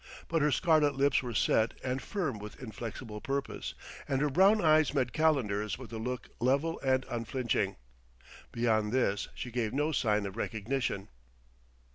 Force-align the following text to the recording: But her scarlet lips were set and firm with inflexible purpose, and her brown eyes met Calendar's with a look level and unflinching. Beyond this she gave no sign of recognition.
But 0.27 0.41
her 0.41 0.51
scarlet 0.51 0.95
lips 0.95 1.21
were 1.21 1.35
set 1.35 1.75
and 1.83 2.01
firm 2.01 2.39
with 2.39 2.59
inflexible 2.59 3.21
purpose, 3.21 3.75
and 4.07 4.19
her 4.19 4.31
brown 4.31 4.59
eyes 4.59 4.95
met 4.95 5.13
Calendar's 5.13 5.77
with 5.77 5.93
a 5.93 5.99
look 5.99 6.29
level 6.39 6.79
and 6.79 7.05
unflinching. 7.07 7.75
Beyond 8.51 8.91
this 8.93 9.27
she 9.35 9.51
gave 9.51 9.73
no 9.73 9.91
sign 9.91 10.25
of 10.25 10.37
recognition. 10.37 11.09